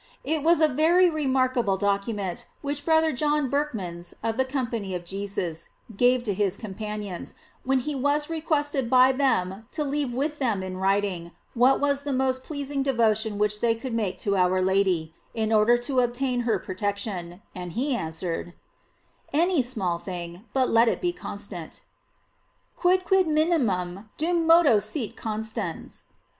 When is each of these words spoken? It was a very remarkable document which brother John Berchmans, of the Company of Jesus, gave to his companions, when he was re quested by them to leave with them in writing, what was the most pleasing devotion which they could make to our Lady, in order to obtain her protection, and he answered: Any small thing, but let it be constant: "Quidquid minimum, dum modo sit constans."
It 0.23 0.41
was 0.41 0.59
a 0.61 0.67
very 0.67 1.11
remarkable 1.11 1.77
document 1.77 2.47
which 2.63 2.83
brother 2.85 3.11
John 3.11 3.51
Berchmans, 3.51 4.15
of 4.23 4.35
the 4.35 4.45
Company 4.45 4.95
of 4.95 5.05
Jesus, 5.05 5.69
gave 5.95 6.23
to 6.23 6.33
his 6.33 6.57
companions, 6.57 7.35
when 7.63 7.77
he 7.77 7.93
was 7.93 8.27
re 8.27 8.41
quested 8.41 8.89
by 8.89 9.11
them 9.11 9.67
to 9.73 9.83
leave 9.83 10.11
with 10.11 10.39
them 10.39 10.63
in 10.63 10.77
writing, 10.77 11.33
what 11.53 11.79
was 11.79 12.01
the 12.01 12.13
most 12.13 12.43
pleasing 12.43 12.81
devotion 12.81 13.37
which 13.37 13.61
they 13.61 13.75
could 13.75 13.93
make 13.93 14.17
to 14.21 14.35
our 14.35 14.59
Lady, 14.59 15.13
in 15.35 15.53
order 15.53 15.77
to 15.77 15.99
obtain 15.99 16.39
her 16.49 16.57
protection, 16.57 17.43
and 17.53 17.73
he 17.73 17.95
answered: 17.95 18.55
Any 19.31 19.61
small 19.61 19.99
thing, 19.99 20.45
but 20.51 20.71
let 20.71 20.87
it 20.87 20.99
be 20.99 21.13
constant: 21.13 21.81
"Quidquid 22.75 23.27
minimum, 23.27 24.09
dum 24.17 24.47
modo 24.47 24.79
sit 24.79 25.15
constans." 25.15 26.05